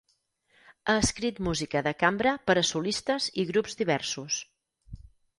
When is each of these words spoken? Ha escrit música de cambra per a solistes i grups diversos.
Ha 0.91 0.93
escrit 1.01 1.41
música 1.47 1.83
de 1.87 1.91
cambra 2.03 2.33
per 2.47 2.55
a 2.61 2.63
solistes 2.69 3.27
i 3.43 3.45
grups 3.51 3.77
diversos. 3.83 4.39